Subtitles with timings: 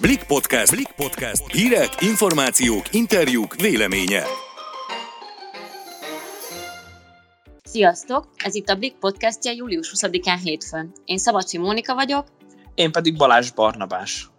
[0.00, 0.70] Blik Podcast.
[0.74, 1.52] Blik Podcast.
[1.52, 4.22] Hírek, információk, interjúk, véleménye.
[7.64, 8.28] Sziasztok!
[8.36, 10.92] Ez itt a Blik podcastja július 20-án hétfőn.
[11.04, 12.26] Én Szabadsi Mónika vagyok.
[12.74, 14.30] Én pedig Balázs Barnabás.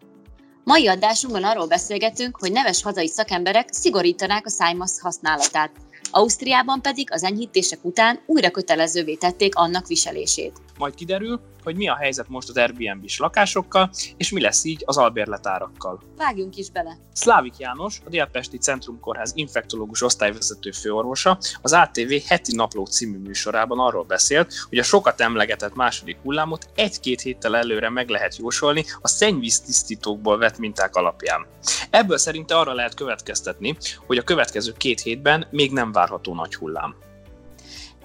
[0.64, 5.72] Mai adásunkban arról beszélgetünk, hogy neves hazai szakemberek szigorítanák a szájmasz használatát.
[6.12, 10.62] Ausztriában pedig az enyhítések után újra kötelezővé tették annak viselését.
[10.80, 14.98] Majd kiderül, hogy mi a helyzet most az Airbnb-s lakásokkal, és mi lesz így az
[14.98, 16.02] albérletárakkal.
[16.18, 16.98] Vágjunk is bele!
[17.14, 24.04] Szlávik János, a Délpesti Centrumkórház infektológus osztályvezető főorvosa az ATV heti napló című műsorában arról
[24.04, 29.62] beszélt, hogy a sokat emlegetett második hullámot egy-két héttel előre meg lehet jósolni a szennyvíz
[29.62, 31.46] tisztítókból vett minták alapján.
[31.90, 36.96] Ebből szerinte arra lehet következtetni, hogy a következő két hétben még nem várható nagy hullám.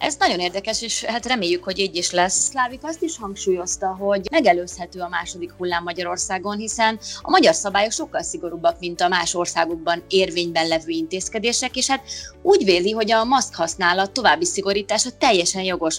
[0.04, 2.34] Ez nagyon érdekes, és hát reméljük, hogy így is lesz.
[2.34, 8.22] Szlávik azt is hangsúlyozta, hogy megelőzhető a második hullám Magyarországon, hiszen a magyar szabályok sokkal
[8.22, 12.04] szigorúbbak, mint a más országokban érvényben levő intézkedések, és hát
[12.42, 15.96] úgy véli, hogy a maszk használat további szigorítása teljesen jogos.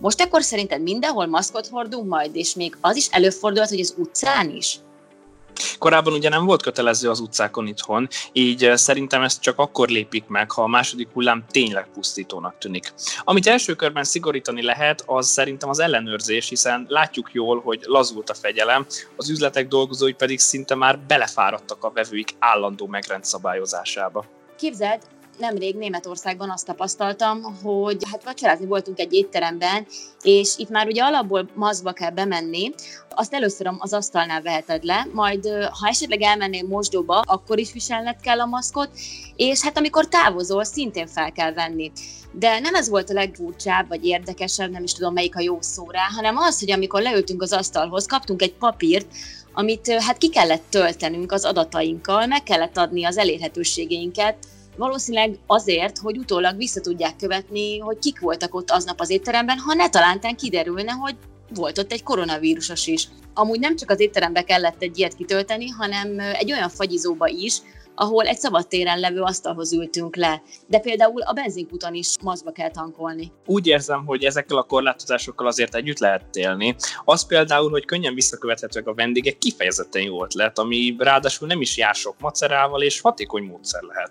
[0.00, 4.50] Most akkor szerinted mindenhol maszkot hordunk majd, és még az is előfordulhat, hogy az utcán
[4.50, 4.78] is?
[5.78, 10.50] Korábban ugye nem volt kötelező az utcákon itthon, így szerintem ezt csak akkor lépik meg,
[10.50, 12.92] ha a második hullám tényleg pusztítónak tűnik.
[13.24, 18.34] Amit első körben szigorítani lehet, az szerintem az ellenőrzés, hiszen látjuk jól, hogy lazult a
[18.34, 24.24] fegyelem, az üzletek dolgozói pedig szinte már belefáradtak a vevőik állandó megrendszabályozásába.
[24.56, 25.02] Képzeld,
[25.38, 29.86] nemrég Németországban azt tapasztaltam, hogy hát vacsorázni voltunk egy étteremben,
[30.22, 32.72] és itt már ugye alapból mazba kell bemenni,
[33.10, 35.46] azt először az asztalnál veheted le, majd
[35.80, 38.90] ha esetleg elmennél mosdóba, akkor is viselned kell a maszkot,
[39.36, 41.92] és hát amikor távozol, szintén fel kell venni.
[42.32, 45.90] De nem ez volt a legfurcsább, vagy érdekesebb, nem is tudom melyik a jó szó
[45.90, 49.06] rá, hanem az, hogy amikor leültünk az asztalhoz, kaptunk egy papírt,
[49.52, 54.36] amit hát ki kellett töltenünk az adatainkkal, meg kellett adni az elérhetőségeinket,
[54.76, 59.74] Valószínűleg azért, hogy utólag vissza tudják követni, hogy kik voltak ott aznap az étteremben, ha
[59.74, 61.16] ne talántán kiderülne, hogy
[61.54, 63.08] volt ott egy koronavírusos is.
[63.34, 67.60] Amúgy nem csak az étterembe kellett egy ilyet kitölteni, hanem egy olyan fagyizóba is,
[67.96, 70.42] ahol egy szabadtéren levő asztalhoz ültünk le.
[70.66, 73.32] De például a benzinkúton is mazba kell tankolni.
[73.46, 76.76] Úgy érzem, hogy ezekkel a korlátozásokkal azért együtt lehet élni.
[77.04, 81.94] Az például, hogy könnyen visszakövethetőek a vendégek kifejezetten jó ötlet, ami ráadásul nem is jár
[81.94, 84.10] sok macerával és hatékony módszer lehet.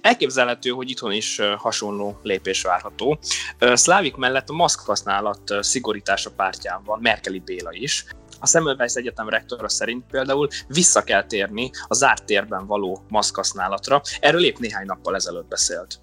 [0.00, 3.18] Elképzelhető, hogy itthon is hasonló lépés várható.
[3.58, 8.04] Szlávik mellett a maszk használat szigorítása pártján van Merkeli Béla is,
[8.40, 14.02] a Semmelweis Egyetem rektora szerint például vissza kell térni a zárt térben való maszkhasználatra.
[14.20, 16.00] Erről épp néhány nappal ezelőtt beszélt.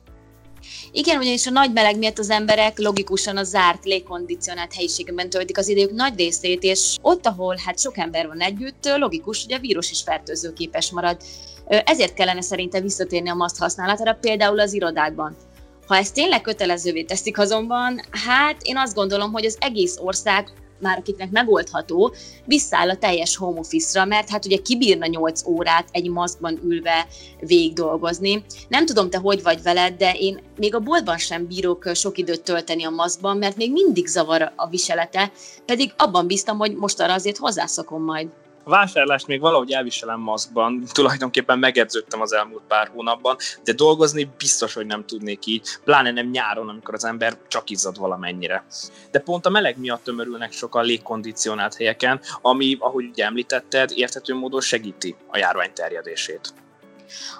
[0.91, 5.67] Igen, ugyanis a nagy meleg miatt az emberek logikusan a zárt, légkondicionált helyiségben töltik az
[5.67, 9.91] idejük nagy részét, és ott, ahol hát sok ember van együtt, logikus, hogy a vírus
[9.91, 11.17] is fertőzőképes marad.
[11.67, 15.35] Ezért kellene szerinte visszatérni a maszk használatára, például az irodákban.
[15.87, 20.97] Ha ezt tényleg kötelezővé teszik azonban, hát én azt gondolom, hogy az egész ország már
[20.97, 22.13] akiknek megoldható,
[22.45, 27.07] visszáll a teljes home office-ra, mert hát ugye kibírna 8 órát egy maszkban ülve
[27.39, 28.43] végig dolgozni.
[28.67, 32.43] Nem tudom, te hogy vagy veled, de én még a boltban sem bírok sok időt
[32.43, 35.31] tölteni a maszkban, mert még mindig zavar a viselete,
[35.65, 38.27] pedig abban bíztam, hogy most arra azért hozzászakom majd.
[38.65, 44.73] A vásárlást még valahogy elviselem maszkban, tulajdonképpen megedződtem az elmúlt pár hónapban, de dolgozni biztos,
[44.73, 48.65] hogy nem tudnék így, pláne nem nyáron, amikor az ember csak izzad valamennyire.
[49.11, 54.61] De pont a meleg miatt tömörülnek sokan légkondicionált helyeken, ami, ahogy ugye említetted, érthető módon
[54.61, 56.53] segíti a járvány terjedését.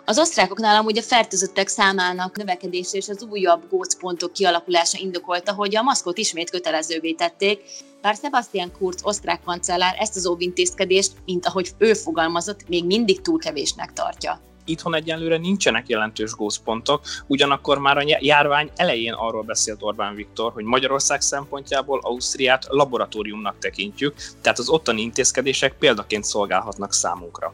[0.06, 5.82] Az osztrákoknál amúgy a fertőzöttek számának növekedése és az újabb gócpontok kialakulása indokolta, hogy a
[5.82, 7.62] maszkot ismét kötelezővé tették,
[8.04, 13.40] bár Sebastian Kurz osztrák kancellár ezt az óvintézkedést, mint ahogy ő fogalmazott, még mindig túl
[13.40, 14.40] kevésnek tartja.
[14.66, 20.64] Itthon egyelőre nincsenek jelentős gózpontok, ugyanakkor már a járvány elején arról beszélt Orbán Viktor, hogy
[20.64, 27.54] Magyarország szempontjából Ausztriát laboratóriumnak tekintjük, tehát az ottani intézkedések példaként szolgálhatnak számunkra.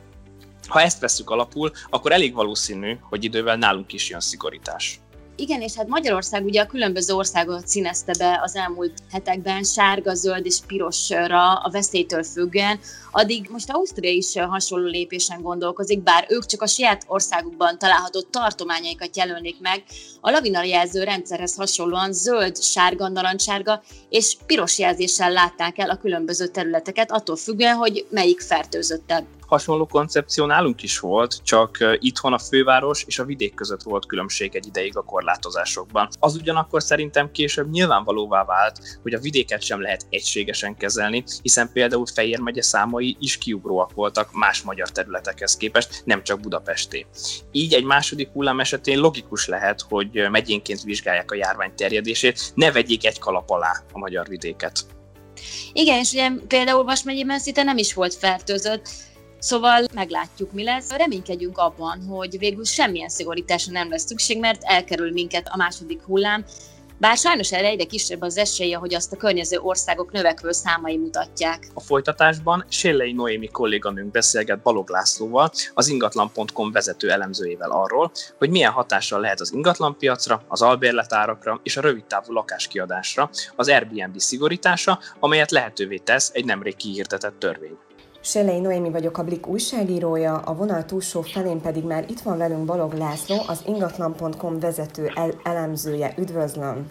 [0.67, 4.99] Ha ezt veszük alapul, akkor elég valószínű, hogy idővel nálunk is jön szigorítás.
[5.39, 10.45] Igen, és hát Magyarország ugye a különböző országokat színezte be az elmúlt hetekben sárga, zöld
[10.45, 12.79] és pirosra a veszélytől függően,
[13.11, 19.17] addig most Ausztria is hasonló lépésen gondolkozik, bár ők csak a saját országukban található tartományaikat
[19.17, 19.83] jelölnék meg,
[20.21, 27.11] a lavinaljelző rendszerhez hasonlóan zöld, sárga, narancssárga és piros jelzéssel látták el a különböző területeket,
[27.11, 29.38] attól függően, hogy melyik fertőzöttebb.
[29.49, 34.55] Hasonló koncepció nálunk is volt, csak itthon a főváros és a vidék között volt különbség
[34.55, 36.07] egy ideig a korlátozásokban.
[36.19, 42.05] Az ugyanakkor szerintem később nyilvánvalóvá vált, hogy a vidéket sem lehet egységesen kezelni, hiszen például
[42.05, 47.05] Fejér megye számai is kiugróak voltak más magyar területekhez képest, nem csak Budapesté.
[47.51, 53.05] Így egy második hullám esetén logikus lehet, hogy megyénként vizsgálják a járvány terjedését, ne vegyék
[53.05, 54.85] egy kalap alá a magyar vidéket.
[55.73, 58.89] Igen, és ugye például Vas megyében szinte nem is volt fertőzött,
[59.39, 60.91] Szóval meglátjuk, mi lesz.
[60.91, 66.45] Reménykedjünk abban, hogy végül semmilyen szigorításra nem lesz szükség, mert elkerül minket a második hullám,
[66.99, 71.67] bár sajnos erre egyre kisebb az esélye, hogy azt a környező országok növekvő számai mutatják.
[71.73, 78.71] A folytatásban Sélei Noémi kolléganőnk beszélget Balog Lászlóval, az ingatlan.com vezető elemzőjével arról, hogy milyen
[78.71, 85.97] hatással lehet az ingatlanpiacra, az albérletárakra és a rövidtávú lakáskiadásra az Airbnb szigorítása, amelyet lehetővé
[85.97, 87.77] tesz egy nemrég kihirdetett törvény.
[88.21, 92.65] Selei Noémi vagyok a Blik újságírója, a vonal túlsó felén pedig már itt van velünk
[92.65, 96.13] Balog László, az ingatlan.com vezető el- elemzője.
[96.17, 96.89] Üdvözlöm!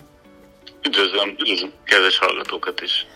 [0.87, 3.07] Üdvözlöm, üdvözlöm kedves hallgatókat is!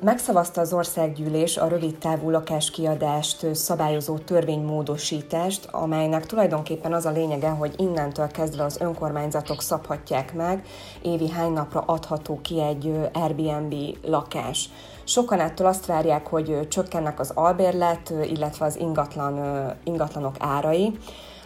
[0.00, 7.74] Megszavazta az országgyűlés a rövid távú lakáskiadást szabályozó törvénymódosítást, amelynek tulajdonképpen az a lényege, hogy
[7.76, 10.66] innentől kezdve az önkormányzatok szabhatják meg,
[11.02, 14.68] évi hány napra adható ki egy Airbnb lakás.
[15.04, 20.98] Sokan ettől azt várják, hogy csökkennek az albérlet, illetve az ingatlan, ingatlanok árai.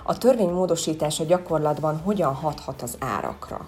[0.05, 3.67] A törvény módosítása gyakorlatban hogyan hathat az árakra?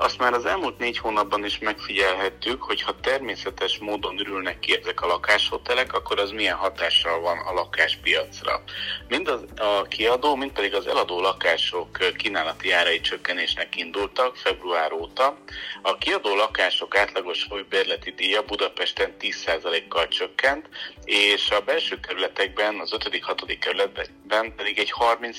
[0.00, 5.00] Azt már az elmúlt négy hónapban is megfigyelhettük, hogy ha természetes módon ürülnek ki ezek
[5.02, 8.62] a lakáshotelek, akkor az milyen hatással van a lakáspiacra.
[9.08, 15.38] Mind az, a kiadó, mind pedig az eladó lakások kínálati árai csökkenésnek indultak február óta.
[15.82, 20.68] A kiadó lakások átlagos bérleti díja Budapesten 10%-kal csökkent,
[21.04, 23.56] és a belső kerületekben, az 5.-6.
[23.60, 24.92] kerületben pedig egy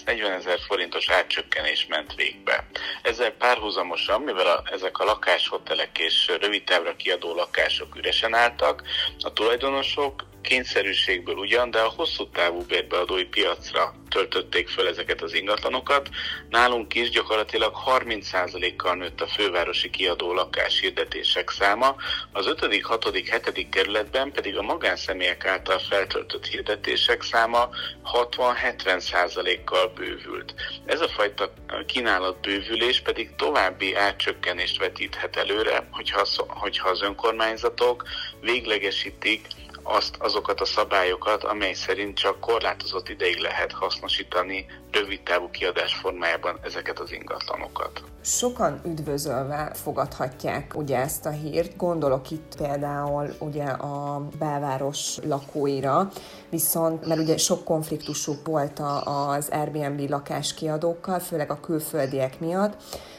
[0.06, 2.68] 30-40 ezer forintos átcsökkenés ment végbe.
[3.02, 8.84] Ezzel párhuzamosan, mivel a, ezek a lakáshotelek és rövidtávra kiadó lakások üresen álltak,
[9.20, 16.10] a tulajdonosok kényszerűségből ugyan, de a hosszú távú bérbeadói piacra töltötték föl ezeket az ingatlanokat.
[16.50, 21.96] Nálunk is gyakorlatilag 30%-kal nőtt a fővárosi kiadó lakás hirdetések száma,
[22.32, 23.70] az 5., 6., 7.
[23.70, 27.70] kerületben pedig a magánszemélyek által feltöltött hirdetések száma
[28.14, 30.54] 60-70%-kal bővült.
[30.86, 31.54] Ez a fajta
[31.86, 38.04] kínálat bővülés pedig további átcsökkenést vetíthet előre, hogyha, hogyha az önkormányzatok
[38.42, 39.48] véglegesítik
[39.84, 46.60] azt, azokat a szabályokat, amely szerint csak korlátozott ideig lehet hasznosítani rövid távú kiadás formájában
[46.62, 48.04] ezeket az ingatlanokat.
[48.22, 56.12] Sokan üdvözölve fogadhatják ugye ezt a hírt, gondolok itt például ugye a belváros lakóira,
[56.50, 62.74] viszont mert ugye sok konfliktusuk volt az Airbnb lakáskiadókkal, főleg a külföldiek miatt,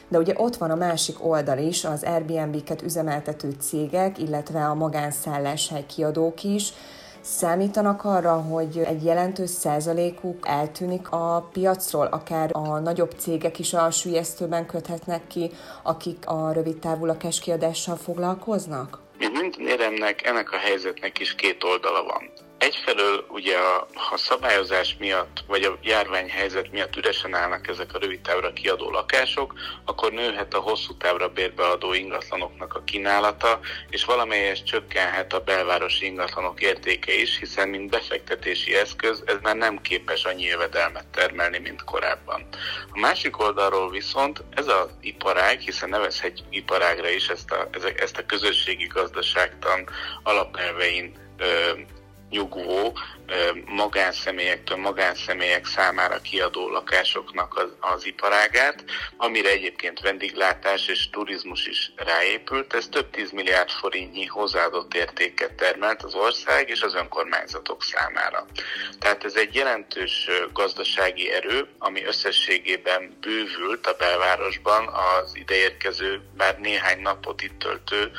[0.07, 5.85] de ugye ott van a másik oldal is, az Airbnb-ket üzemeltető cégek, illetve a magánszálláshely
[5.85, 6.73] kiadók is,
[7.21, 13.91] Számítanak arra, hogy egy jelentős százalékuk eltűnik a piacról, akár a nagyobb cégek is a
[13.91, 15.51] sülyeztőben köthetnek ki,
[15.83, 18.99] akik a rövid távú lakáskiadással foglalkoznak?
[19.17, 22.50] Mint minden éremnek, ennek a helyzetnek is két oldala van.
[22.61, 28.21] Egyfelől ugye a, ha szabályozás miatt, vagy a járványhelyzet miatt üresen állnak ezek a rövid
[28.21, 29.53] távra kiadó lakások,
[29.85, 33.59] akkor nőhet a hosszú távra bérbeadó ingatlanoknak a kínálata,
[33.89, 39.81] és valamelyes csökkenhet a belvárosi ingatlanok értéke is, hiszen mint befektetési eszköz ez már nem
[39.81, 42.47] képes annyi jövedelmet termelni, mint korábban.
[42.91, 48.25] A másik oldalról viszont ez az iparág, hiszen nevezhetjük iparágra is ezt a, ezt a
[48.25, 49.89] közösségi gazdaságtan
[50.23, 51.19] alapelvein
[52.31, 52.93] 有股
[53.65, 58.83] magánszemélyektől magánszemélyek számára kiadó lakásoknak az, az iparágát,
[59.17, 62.73] amire egyébként vendéglátás és turizmus is ráépült.
[62.73, 68.45] Ez több tíz milliárd forintnyi hozzáadott értéket termelt az ország és az önkormányzatok számára.
[68.99, 77.01] Tehát ez egy jelentős gazdasági erő, ami összességében bővült a belvárosban az ideérkező, bár néhány
[77.01, 78.11] napot itt töltő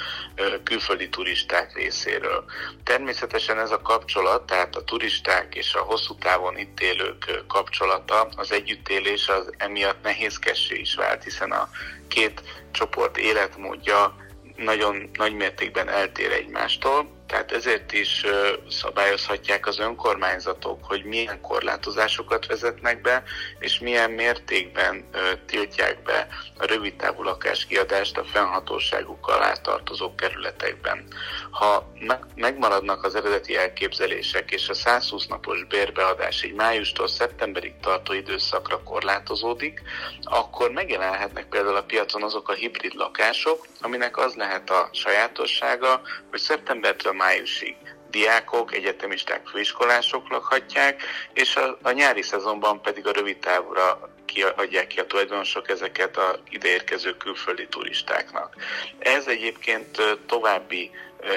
[0.64, 2.44] külföldi turisták részéről.
[2.84, 8.52] Természetesen ez a kapcsolat, tehát a turisták és a hosszú távon itt élők kapcsolata, az
[8.52, 11.68] együttélés az emiatt nehézkessé is vált, hiszen a
[12.08, 14.16] két csoport életmódja
[14.56, 18.24] nagyon nagy mértékben eltér egymástól, Tehát ezért is
[18.70, 23.22] szabályozhatják az önkormányzatok, hogy milyen korlátozásokat vezetnek be,
[23.58, 25.08] és milyen mértékben
[25.46, 31.04] tiltják be a rövidtávú lakáskiadást a fennhatóságuk alá tartozó kerületekben.
[31.50, 31.92] Ha
[32.34, 39.82] megmaradnak az eredeti elképzelések, és a 120 napos bérbeadás egy májustól szeptemberig tartó időszakra korlátozódik,
[40.22, 46.40] akkor megjelenhetnek például a piacon azok a hibrid lakások, aminek az lehet a sajátossága, hogy
[46.40, 47.76] szeptembertől májusig
[48.10, 51.02] diákok, egyetemisták, főiskolások lakhatják,
[51.32, 56.38] és a, a nyári szezonban pedig a rövid távra kiadják ki a tulajdonosok ezeket a
[56.50, 58.56] ideérkező külföldi turistáknak.
[58.98, 60.90] Ez egyébként további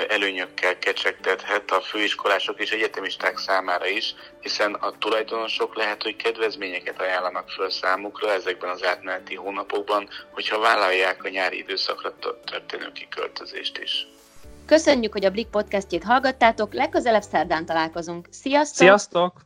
[0.07, 7.49] előnyökkel kecsegtethet a főiskolások és egyetemisták számára is, hiszen a tulajdonosok lehet, hogy kedvezményeket ajánlanak
[7.49, 12.15] föl számukra ezekben az átmeneti hónapokban, hogyha vállalják a nyári időszakra
[12.45, 14.07] történő kiköltözést is.
[14.65, 18.27] Köszönjük, hogy a Blik podcastjét hallgattátok, legközelebb szerdán találkozunk.
[18.31, 18.77] Sziasztok!
[18.77, 19.44] Sziasztok!